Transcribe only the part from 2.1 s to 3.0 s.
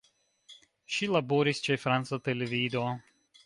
televido.